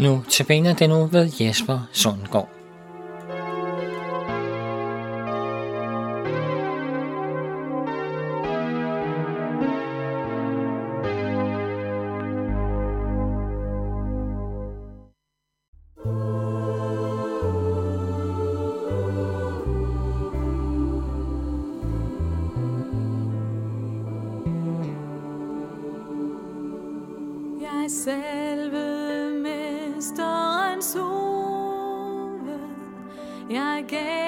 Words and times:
Nu 0.00 0.22
tilbage 0.28 0.74
den 0.74 0.90
nu 0.90 1.06
ved 1.06 1.30
Jesper 1.40 1.88
Sundgaard. 1.92 2.48
Jeg 27.60 27.90
Jeg 33.92 34.19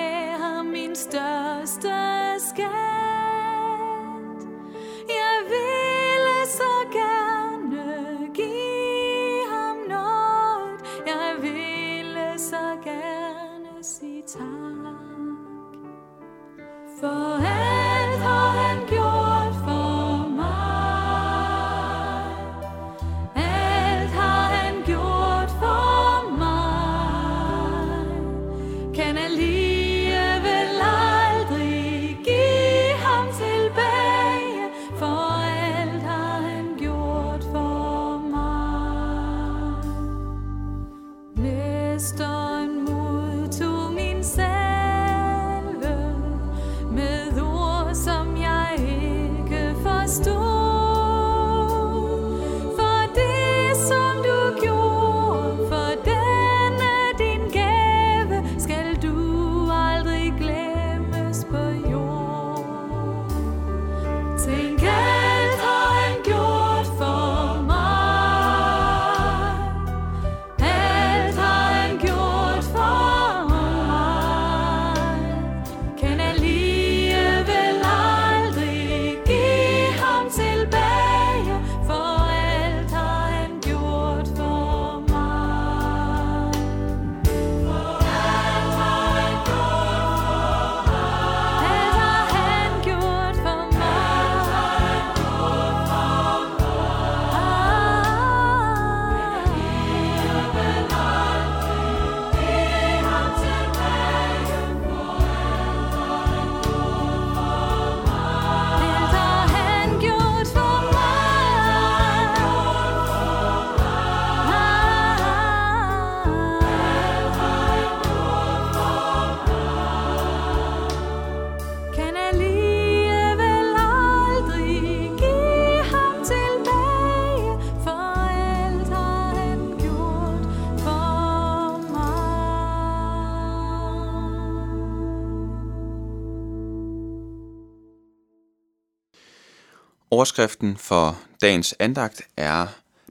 Overskriften 140.12 140.76
for 140.76 141.20
dagens 141.40 141.74
andagt 141.78 142.22
er 142.36 142.66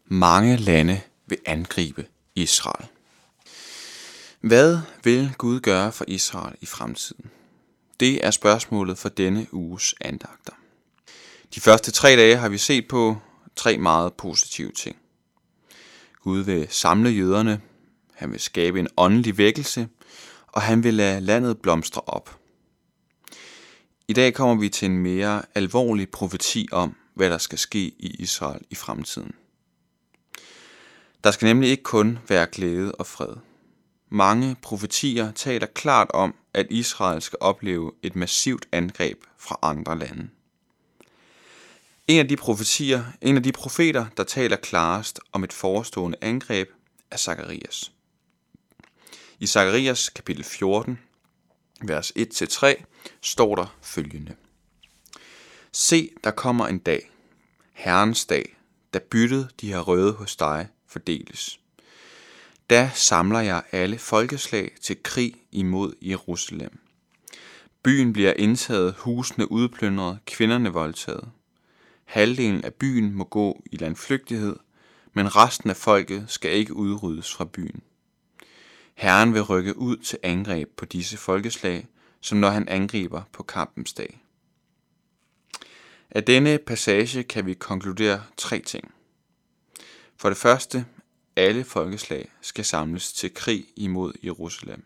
Mange 0.06 0.58
lande 0.58 1.02
vil 1.26 1.38
angribe 1.46 2.06
Israel. 2.36 2.88
Hvad 4.42 4.80
vil 5.04 5.32
Gud 5.38 5.60
gøre 5.60 5.92
for 5.92 6.06
Israel 6.08 6.56
i 6.62 6.66
fremtiden? 6.66 7.26
Det 8.00 8.26
er 8.26 8.32
spørgsmålet 8.32 8.98
for 8.98 9.10
denne 9.10 9.48
uges 9.54 9.96
andagter. 10.02 10.54
De 11.56 11.62
første 11.62 11.92
tre 11.92 12.16
dage 12.16 12.38
har 12.38 12.50
vi 12.50 12.58
set 12.58 12.88
på 12.88 13.18
tre 13.56 13.78
meget 13.78 14.14
positive 14.14 14.72
ting. 14.72 14.96
Gud 16.24 16.40
vil 16.40 16.68
samle 16.70 17.10
jøderne, 17.10 17.62
han 18.14 18.32
vil 18.32 18.40
skabe 18.40 18.80
en 18.80 18.88
åndelig 18.98 19.38
vækkelse, 19.38 19.88
og 20.48 20.62
han 20.62 20.84
vil 20.84 20.94
lade 20.94 21.22
landet 21.22 21.62
blomstre 21.62 22.02
op. 22.08 22.41
I 24.12 24.14
dag 24.14 24.34
kommer 24.34 24.56
vi 24.56 24.70
til 24.70 24.86
en 24.86 24.98
mere 24.98 25.42
alvorlig 25.56 26.10
profeti 26.10 26.68
om, 26.72 26.96
hvad 27.14 27.30
der 27.30 27.38
skal 27.38 27.58
ske 27.58 27.80
i 27.80 28.16
Israel 28.20 28.62
i 28.70 28.76
fremtiden. 28.76 29.32
Der 31.24 31.32
skal 31.32 31.46
nemlig 31.46 31.70
ikke 31.70 31.84
kun 31.84 32.20
være 32.28 32.48
glæde 32.52 32.92
og 32.92 33.08
fred. 33.08 33.36
Mange 34.10 34.56
profetier 34.62 35.32
taler 35.32 35.68
klart 35.68 36.12
om, 36.14 36.36
at 36.54 36.68
Israel 36.70 37.22
skal 37.22 37.38
opleve 37.42 37.92
et 38.04 38.16
massivt 38.16 38.68
angreb 38.72 39.24
fra 39.38 39.60
andre 39.62 40.00
lande. 40.00 40.30
En 42.08 42.20
af 42.20 42.28
de 42.28 42.38
profetier, 42.38 43.04
en 43.22 43.38
af 43.38 43.44
de 43.44 43.52
profeter, 43.52 44.06
der 44.18 44.24
taler 44.24 44.56
klarest 44.56 45.20
om 45.32 45.44
et 45.44 45.54
forestående 45.54 46.18
angreb, 46.22 46.70
er 47.12 47.18
Zakarias. 47.18 47.92
I 49.40 49.48
Zakarias 49.48 50.10
kapitel 50.10 50.44
14, 50.44 51.00
vers 51.82 52.12
1-3, 52.18 52.84
står 53.22 53.56
der 53.56 53.76
følgende. 53.82 54.36
Se, 55.72 56.10
der 56.24 56.32
kommer 56.32 56.68
en 56.68 56.80
dag, 56.80 57.12
Herrens 57.74 58.26
dag, 58.26 58.58
da 58.94 59.00
byttet 59.00 59.50
de 59.62 59.72
har 59.72 59.82
røde 59.82 60.14
hos 60.14 60.36
dig 60.36 60.68
fordeles. 60.88 61.60
Da 62.70 62.92
samler 62.94 63.40
jeg 63.40 63.64
alle 63.72 63.98
folkeslag 63.98 64.72
til 64.82 65.04
krig 65.04 65.36
imod 65.52 65.94
Jerusalem. 66.02 66.80
Byen 67.84 68.14
bliver 68.14 68.34
indtaget, 68.34 68.94
husene 68.98 69.52
udplyndret, 69.52 70.20
kvinderne 70.26 70.70
voldtaget. 70.70 71.30
Halvdelen 72.06 72.64
af 72.64 72.74
byen 72.74 73.14
må 73.14 73.24
gå 73.24 73.64
i 73.72 73.78
landflygtighed, 73.78 74.56
men 75.14 75.36
resten 75.36 75.70
af 75.70 75.76
folket 75.78 76.26
skal 76.28 76.52
ikke 76.52 76.74
udryddes 76.74 77.34
fra 77.34 77.46
byen. 77.46 77.82
Herren 78.94 79.34
vil 79.34 79.42
rykke 79.42 79.78
ud 79.78 79.98
til 79.98 80.18
angreb 80.24 80.70
på 80.78 80.86
disse 80.86 81.18
folkeslag, 81.18 81.88
som 82.22 82.38
når 82.38 82.50
han 82.50 82.68
angriber 82.68 83.22
på 83.32 83.44
kampens 83.44 83.94
dag. 83.94 84.22
Af 86.12 86.24
denne 86.24 86.58
passage 86.58 87.24
kan 87.24 87.46
vi 87.46 87.54
konkludere 87.54 88.24
tre 88.38 88.60
ting. 88.60 88.94
For 90.18 90.30
det 90.30 90.38
første, 90.38 90.86
alle 91.36 91.64
folkeslag 91.64 92.32
skal 92.42 92.66
samles 92.66 93.14
til 93.14 93.34
krig 93.34 93.66
imod 93.76 94.14
Jerusalem. 94.24 94.84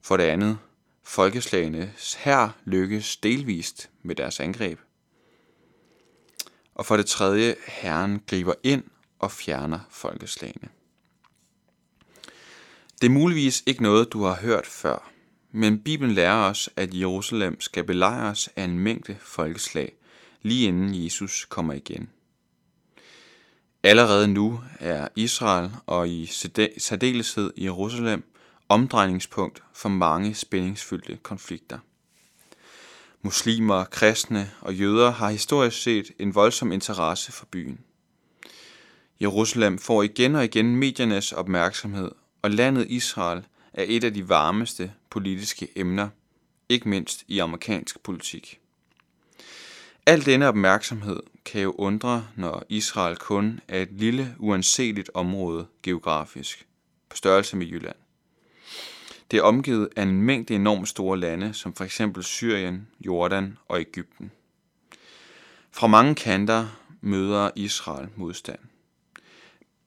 For 0.00 0.16
det 0.16 0.24
andet, 0.24 0.58
folkeslagenes 1.02 2.14
her 2.14 2.50
lykkes 2.64 3.16
delvist 3.16 3.90
med 4.02 4.14
deres 4.14 4.40
angreb. 4.40 4.78
Og 6.74 6.86
for 6.86 6.96
det 6.96 7.06
tredje, 7.06 7.54
Herren 7.66 8.22
griber 8.26 8.54
ind 8.62 8.84
og 9.18 9.32
fjerner 9.32 9.80
folkeslagene. 9.90 10.68
Det 13.00 13.06
er 13.06 13.10
muligvis 13.10 13.62
ikke 13.66 13.82
noget, 13.82 14.12
du 14.12 14.22
har 14.22 14.34
hørt 14.34 14.66
før, 14.66 15.10
men 15.52 15.78
Bibelen 15.78 16.14
lærer 16.14 16.50
os, 16.50 16.70
at 16.76 16.94
Jerusalem 16.94 17.60
skal 17.60 17.84
belejres 17.84 18.48
af 18.56 18.64
en 18.64 18.78
mængde 18.78 19.16
folkeslag, 19.20 19.92
lige 20.42 20.68
inden 20.68 21.04
Jesus 21.04 21.44
kommer 21.44 21.72
igen. 21.72 22.08
Allerede 23.82 24.28
nu 24.28 24.60
er 24.80 25.08
Israel 25.16 25.70
og 25.86 26.08
i 26.08 26.26
særdeleshed 26.78 27.52
Jerusalem 27.58 28.24
omdrejningspunkt 28.68 29.62
for 29.74 29.88
mange 29.88 30.34
spændingsfyldte 30.34 31.18
konflikter. 31.22 31.78
Muslimer, 33.22 33.84
kristne 33.84 34.50
og 34.60 34.74
jøder 34.74 35.10
har 35.10 35.30
historisk 35.30 35.82
set 35.82 36.10
en 36.18 36.34
voldsom 36.34 36.72
interesse 36.72 37.32
for 37.32 37.46
byen. 37.46 37.80
Jerusalem 39.20 39.78
får 39.78 40.02
igen 40.02 40.34
og 40.34 40.44
igen 40.44 40.76
mediernes 40.76 41.32
opmærksomhed, 41.32 42.10
og 42.42 42.50
landet 42.50 42.86
Israel 42.88 43.44
er 43.78 43.84
et 43.88 44.04
af 44.04 44.14
de 44.14 44.28
varmeste 44.28 44.92
politiske 45.10 45.68
emner, 45.76 46.08
ikke 46.68 46.88
mindst 46.88 47.24
i 47.28 47.38
amerikansk 47.38 48.02
politik. 48.02 48.60
Al 50.06 50.26
denne 50.26 50.48
opmærksomhed 50.48 51.20
kan 51.44 51.62
jo 51.62 51.74
undre, 51.78 52.26
når 52.36 52.64
Israel 52.68 53.16
kun 53.16 53.60
er 53.68 53.82
et 53.82 53.92
lille, 53.92 54.34
uanseligt 54.38 55.10
område 55.14 55.66
geografisk, 55.82 56.66
på 57.08 57.16
størrelse 57.16 57.56
med 57.56 57.66
Jylland. 57.66 57.96
Det 59.30 59.36
er 59.36 59.42
omgivet 59.42 59.88
af 59.96 60.02
en 60.02 60.22
mængde 60.22 60.54
enormt 60.54 60.88
store 60.88 61.18
lande, 61.18 61.54
som 61.54 61.74
for 61.74 61.84
eksempel 61.84 62.24
Syrien, 62.24 62.88
Jordan 63.00 63.58
og 63.68 63.80
Ægypten. 63.80 64.30
Fra 65.70 65.86
mange 65.86 66.14
kanter 66.14 66.66
møder 67.00 67.50
Israel 67.56 68.08
modstand. 68.16 68.58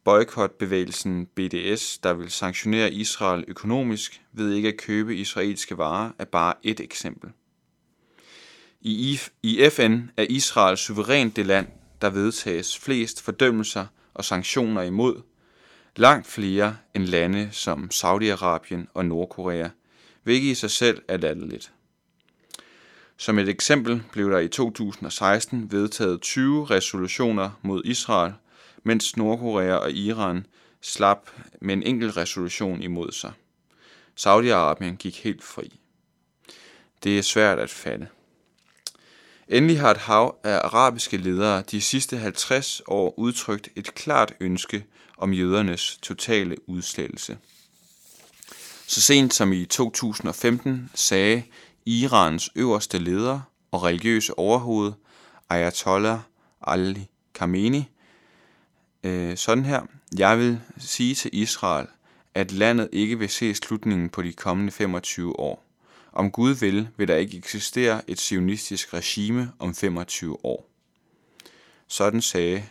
Boykotbevægelsen 0.04 1.26
BDS, 1.26 1.98
der 1.98 2.14
vil 2.14 2.32
sanktionere 2.32 2.94
Israel 2.94 3.46
økonomisk 3.48 4.22
ved 4.32 4.54
ikke 4.54 4.68
at 4.68 4.78
købe 4.78 5.16
israelske 5.16 5.78
varer, 5.78 6.12
er 6.20 6.26
bare 6.26 6.54
et 6.64 6.80
eksempel. 6.80 7.30
I 8.82 9.70
FN 9.70 10.00
er 10.18 10.26
Israel 10.30 10.78
suverænt 10.78 11.36
det 11.36 11.46
land, 11.46 11.68
der 12.02 12.10
vedtages 12.10 12.80
flest 12.80 13.22
fordømmelser 13.22 13.86
og 14.14 14.26
sanktioner 14.26 14.82
imod, 14.82 15.22
langt 15.96 16.28
flere 16.28 16.78
end 16.94 17.06
lande 17.06 17.50
som 17.52 17.90
Saudi-Arabien 17.94 18.92
og 18.94 19.06
Nordkorea, 19.06 19.70
hvilket 20.24 20.48
i 20.48 20.56
sig 20.56 20.72
selv 20.72 21.02
er 21.08 21.18
latterligt. 21.18 21.72
Som 23.18 23.40
et 23.40 23.50
eksempel 23.50 24.04
blev 24.12 24.32
der 24.32 24.40
i 24.40 24.48
2016 24.48 25.72
vedtaget 25.72 26.22
20 26.22 26.66
resolutioner 26.66 27.50
mod 27.62 27.82
Israel, 27.86 28.34
mens 28.84 29.18
Nordkorea 29.18 29.76
og 29.76 29.92
Iran 29.92 30.46
slap 30.82 31.30
med 31.62 31.74
en 31.74 31.84
enkelt 31.84 32.18
resolution 32.18 32.82
imod 32.82 33.12
sig. 33.12 33.32
Saudi-Arabien 34.20 34.96
gik 34.96 35.24
helt 35.24 35.44
fri. 35.44 35.80
Det 37.04 37.18
er 37.18 37.22
svært 37.22 37.60
at 37.60 37.70
fatte. 37.70 38.08
Endelig 39.48 39.80
har 39.80 39.92
et 39.92 39.98
hav 39.98 40.36
af 40.44 40.60
arabiske 40.64 41.18
ledere 41.18 41.62
de 41.72 41.82
sidste 41.82 42.18
50 42.18 42.82
år 42.88 43.20
udtrykt 43.20 43.70
et 43.76 43.94
klart 43.96 44.34
ønske 44.40 44.86
om 45.18 45.34
jødernes 45.34 45.98
totale 46.02 46.70
udslettelse. 46.70 47.38
Så 48.88 49.02
sent 49.02 49.34
som 49.34 49.54
i 49.54 49.66
2015 49.66 50.90
sagde 50.96 51.44
Irans 51.86 52.50
øverste 52.56 52.98
leder 52.98 53.40
og 53.72 53.84
religiøse 53.84 54.40
overhoved, 54.40 54.92
Ayatollah 55.50 56.20
Ali 56.62 57.08
Khamenei, 57.34 57.86
øh, 59.04 59.38
sådan 59.38 59.66
her. 59.66 59.82
Jeg 60.18 60.38
vil 60.38 60.60
sige 60.78 61.16
til 61.16 61.30
Israel, 61.34 61.88
at 62.36 62.52
landet 62.52 62.90
ikke 62.92 63.20
vil 63.20 63.30
se 63.30 63.56
slutningen 63.56 64.10
på 64.10 64.22
de 64.22 64.34
kommende 64.34 64.72
25 64.72 65.40
år. 65.40 65.66
Om 66.14 66.32
Gud 66.32 66.52
vil, 66.52 66.88
vil 66.98 67.08
der 67.08 67.16
ikke 67.16 67.38
eksistere 67.38 68.10
et 68.10 68.20
sionistisk 68.20 68.94
regime 68.94 69.52
om 69.60 69.76
25 69.76 70.46
år. 70.46 70.70
Sådan 71.88 72.22
sagde 72.22 72.64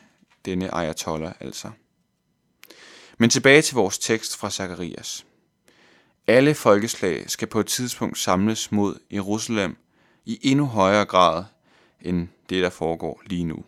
denne 0.44 0.74
ayatollah 0.74 1.32
altså. 1.40 1.70
Men 3.18 3.30
tilbage 3.30 3.62
til 3.62 3.74
vores 3.74 3.98
tekst 3.98 4.36
fra 4.36 4.50
Zakarias. 4.50 5.26
Alle 6.26 6.54
folkeslag 6.54 7.30
skal 7.30 7.48
på 7.48 7.60
et 7.60 7.66
tidspunkt 7.66 8.18
samles 8.18 8.72
mod 8.72 8.98
Jerusalem 9.10 9.76
i 10.24 10.38
endnu 10.42 10.66
højere 10.66 11.04
grad 11.04 11.44
end 12.00 12.28
det, 12.50 12.62
der 12.62 12.70
foregår 12.70 13.22
lige 13.26 13.44
nu. 13.44 13.64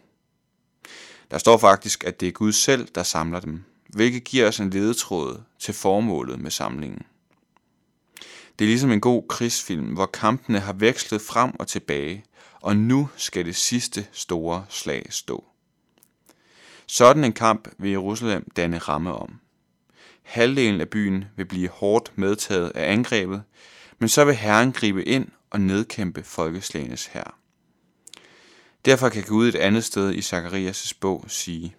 Der 1.33 1.39
står 1.39 1.59
faktisk, 1.59 2.05
at 2.05 2.21
det 2.21 2.29
er 2.29 2.33
Gud 2.33 2.53
selv, 2.53 2.89
der 2.95 3.03
samler 3.03 3.41
dem, 3.41 3.65
hvilket 3.89 4.25
giver 4.25 4.49
os 4.49 4.61
en 4.61 4.71
ledetråd 4.71 5.41
til 5.59 5.75
formålet 5.75 6.41
med 6.41 6.51
samlingen. 6.51 7.03
Det 8.59 8.65
er 8.65 8.69
ligesom 8.69 8.91
en 8.91 9.01
god 9.01 9.23
krigsfilm, 9.29 9.87
hvor 9.87 10.07
kampene 10.07 10.61
har 10.61 10.73
vekslet 10.73 11.21
frem 11.21 11.53
og 11.59 11.69
tilbage, 11.69 12.25
og 12.61 12.77
nu 12.77 13.09
skal 13.17 13.45
det 13.45 13.57
sidste 13.57 14.07
store 14.13 14.65
slag 14.69 15.07
stå. 15.11 15.45
Sådan 16.87 17.25
en 17.25 17.33
kamp 17.33 17.69
vil 17.79 17.91
Jerusalem 17.91 18.51
danne 18.57 18.79
ramme 18.79 19.13
om. 19.13 19.41
Halvdelen 20.23 20.81
af 20.81 20.89
byen 20.89 21.25
vil 21.37 21.45
blive 21.45 21.69
hårdt 21.69 22.13
medtaget 22.19 22.73
af 22.75 22.93
angrebet, 22.93 23.43
men 23.99 24.09
så 24.09 24.25
vil 24.25 24.35
Herren 24.35 24.73
gribe 24.73 25.05
ind 25.05 25.29
og 25.51 25.61
nedkæmpe 25.61 26.23
folkeslagenes 26.23 27.07
her. 27.07 27.42
Derfor 28.85 29.09
kan 29.09 29.23
Gud 29.23 29.49
et 29.49 29.55
andet 29.55 29.85
sted 29.85 30.15
i 30.15 30.19
Zakarias' 30.19 30.93
bog 31.01 31.25
sige, 31.29 31.75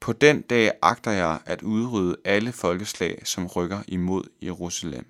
På 0.00 0.12
den 0.12 0.42
dag 0.42 0.72
agter 0.82 1.10
jeg 1.10 1.40
at 1.46 1.62
udrydde 1.62 2.16
alle 2.24 2.52
folkeslag, 2.52 3.22
som 3.24 3.46
rykker 3.46 3.82
imod 3.88 4.24
Jerusalem. 4.42 5.06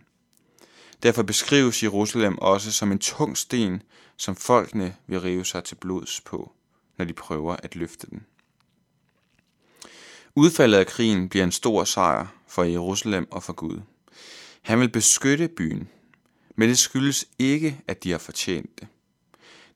Derfor 1.03 1.23
beskrives 1.23 1.83
Jerusalem 1.83 2.39
også 2.39 2.73
som 2.73 2.93
en 2.93 2.99
tung 2.99 3.37
sten, 3.37 3.83
som 4.17 4.37
folkene 4.37 4.97
vil 5.07 5.21
rive 5.21 5.45
sig 5.45 5.65
til 5.65 5.75
blods 5.75 6.21
på, 6.21 6.53
når 6.99 7.05
de 7.05 7.13
prøver 7.13 7.57
at 7.57 7.77
løfte 7.77 8.07
den. 8.07 8.27
Udfaldet 10.35 10.79
af 10.79 10.87
krigen 10.87 11.29
bliver 11.29 11.45
en 11.45 11.53
stor 11.53 11.85
sejr 11.85 12.27
for 12.47 12.63
Jerusalem 12.63 13.27
og 13.31 13.43
for 13.43 13.53
Gud. 13.53 13.81
Han 14.63 14.81
vil 14.81 14.89
beskytte 14.89 15.49
byen, 15.49 15.89
men 16.57 16.69
det 16.69 16.79
skyldes 16.79 17.25
ikke, 17.39 17.81
at 17.89 18.05
de 18.05 18.11
har 18.11 18.19
fortjent 18.19 18.81
det. 18.81 18.89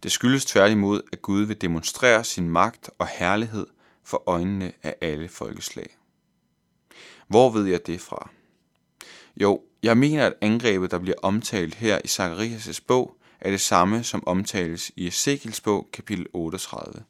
Det 0.07 0.13
skyldes 0.13 0.45
tværtimod, 0.45 1.01
at 1.13 1.23
Gud 1.23 1.43
vil 1.43 1.61
demonstrere 1.61 2.25
sin 2.25 2.49
magt 2.49 2.91
og 2.99 3.09
herlighed 3.09 3.67
for 4.05 4.23
øjnene 4.27 4.73
af 4.83 4.95
alle 5.01 5.29
folkeslag. 5.29 5.97
Hvor 7.29 7.51
ved 7.51 7.65
jeg 7.65 7.87
det 7.87 8.01
fra? 8.01 8.31
Jo, 9.37 9.61
jeg 9.83 9.99
mener, 9.99 10.27
at 10.27 10.33
angrebet, 10.41 10.91
der 10.91 10.99
bliver 10.99 11.17
omtalt 11.23 11.75
her 11.75 11.99
i 12.05 12.09
Zacharias' 12.09 12.81
bog, 12.87 13.17
er 13.41 13.51
det 13.51 13.61
samme, 13.61 14.05
som 14.05 14.27
omtales 14.27 14.93
i 14.97 15.07
Ezekiels 15.07 15.61
bog, 15.61 15.89
kapitel 15.93 16.27
38. 16.33 17.05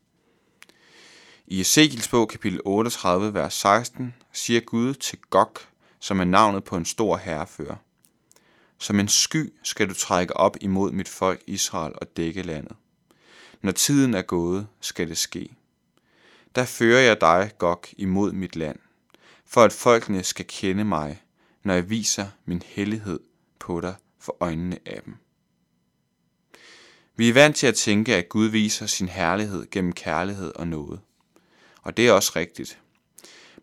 I 1.46 1.60
Ezekiels 1.60 2.08
bog, 2.08 2.28
kapitel 2.28 2.60
38, 2.64 3.34
vers 3.34 3.54
16, 3.54 4.14
siger 4.32 4.60
Gud 4.60 4.94
til 4.94 5.18
Gog, 5.30 5.52
som 6.00 6.20
er 6.20 6.24
navnet 6.24 6.64
på 6.64 6.76
en 6.76 6.84
stor 6.84 7.16
herrefører. 7.16 7.76
Som 8.78 9.00
en 9.00 9.08
sky 9.08 9.52
skal 9.62 9.88
du 9.88 9.94
trække 9.94 10.36
op 10.36 10.56
imod 10.60 10.92
mit 10.92 11.08
folk 11.08 11.42
Israel 11.46 11.92
og 11.96 12.16
dække 12.16 12.42
landet. 12.42 12.76
Når 13.62 13.72
tiden 13.72 14.14
er 14.14 14.22
gået, 14.22 14.66
skal 14.80 15.08
det 15.08 15.18
ske. 15.18 15.56
Der 16.54 16.64
fører 16.64 17.00
jeg 17.00 17.20
dig, 17.20 17.50
Gog, 17.58 17.84
imod 17.96 18.32
mit 18.32 18.56
land, 18.56 18.78
for 19.46 19.62
at 19.62 19.72
folkene 19.72 20.22
skal 20.22 20.46
kende 20.48 20.84
mig, 20.84 21.22
når 21.62 21.74
jeg 21.74 21.90
viser 21.90 22.26
min 22.44 22.62
hellighed 22.66 23.20
på 23.58 23.80
dig 23.80 23.94
for 24.18 24.36
øjnene 24.40 24.78
af 24.86 25.02
dem. 25.04 25.14
Vi 27.16 27.28
er 27.28 27.32
vant 27.32 27.56
til 27.56 27.66
at 27.66 27.74
tænke, 27.74 28.14
at 28.14 28.28
Gud 28.28 28.46
viser 28.46 28.86
sin 28.86 29.08
herlighed 29.08 29.70
gennem 29.70 29.92
kærlighed 29.92 30.52
og 30.54 30.68
noget. 30.68 31.00
Og 31.82 31.96
det 31.96 32.08
er 32.08 32.12
også 32.12 32.32
rigtigt. 32.36 32.78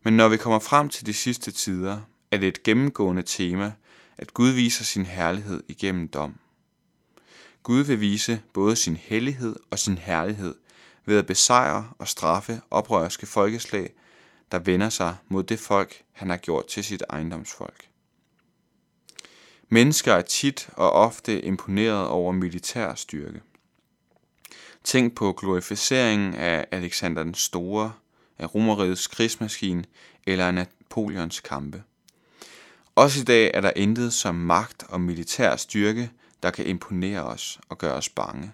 Men 0.03 0.17
når 0.17 0.27
vi 0.27 0.37
kommer 0.37 0.59
frem 0.59 0.89
til 0.89 1.05
de 1.05 1.13
sidste 1.13 1.51
tider, 1.51 2.01
er 2.31 2.37
det 2.37 2.47
et 2.47 2.63
gennemgående 2.63 3.23
tema, 3.23 3.71
at 4.17 4.33
Gud 4.33 4.49
viser 4.49 4.83
sin 4.83 5.05
herlighed 5.05 5.63
igennem 5.67 6.07
dom. 6.07 6.39
Gud 7.63 7.83
vil 7.83 7.99
vise 8.01 8.41
både 8.53 8.75
sin 8.75 8.97
hellighed 8.97 9.55
og 9.71 9.79
sin 9.79 9.97
herlighed 9.97 10.55
ved 11.05 11.17
at 11.17 11.25
besejre 11.25 11.89
og 11.97 12.07
straffe 12.07 12.61
oprørske 12.71 13.25
folkeslag, 13.25 13.93
der 14.51 14.59
vender 14.59 14.89
sig 14.89 15.15
mod 15.29 15.43
det 15.43 15.59
folk, 15.59 16.03
han 16.11 16.29
har 16.29 16.37
gjort 16.37 16.67
til 16.67 16.83
sit 16.83 17.03
ejendomsfolk. 17.09 17.87
Mennesker 19.69 20.13
er 20.13 20.21
tit 20.21 20.69
og 20.73 20.91
ofte 20.91 21.41
imponeret 21.41 22.07
over 22.07 22.31
militær 22.31 22.95
styrke. 22.95 23.41
Tænk 24.83 25.15
på 25.15 25.33
glorificeringen 25.33 26.33
af 26.33 26.67
Alexander 26.71 27.23
den 27.23 27.33
Store, 27.33 27.93
af 28.39 28.55
Romerrigets 28.55 29.07
krigsmaskine 29.07 29.83
eller 30.27 30.47
af 30.47 30.53
Napoleons 30.53 31.39
kampe. 31.39 31.83
Også 32.95 33.21
i 33.21 33.23
dag 33.23 33.51
er 33.53 33.61
der 33.61 33.71
intet 33.75 34.13
som 34.13 34.35
magt 34.35 34.83
og 34.89 35.01
militær 35.01 35.55
styrke, 35.55 36.11
der 36.43 36.51
kan 36.51 36.65
imponere 36.65 37.23
os 37.23 37.59
og 37.69 37.77
gøre 37.77 37.93
os 37.93 38.09
bange. 38.09 38.51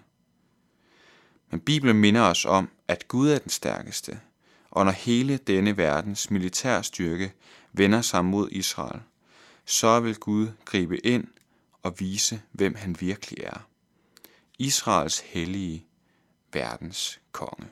Men 1.50 1.60
Bibelen 1.60 1.96
minder 1.96 2.22
os 2.22 2.44
om, 2.44 2.68
at 2.88 3.08
Gud 3.08 3.30
er 3.30 3.38
den 3.38 3.50
stærkeste, 3.50 4.20
og 4.70 4.84
når 4.84 4.92
hele 4.92 5.36
denne 5.36 5.76
verdens 5.76 6.30
militær 6.30 6.82
styrke 6.82 7.32
vender 7.72 8.00
sig 8.00 8.24
mod 8.24 8.48
Israel, 8.50 9.00
så 9.64 10.00
vil 10.00 10.16
Gud 10.16 10.48
gribe 10.64 11.06
ind 11.06 11.26
og 11.82 12.00
vise, 12.00 12.42
hvem 12.52 12.74
han 12.74 12.96
virkelig 13.00 13.44
er. 13.44 13.66
Israels 14.58 15.20
hellige 15.20 15.86
verdens 16.52 17.20
konge. 17.32 17.68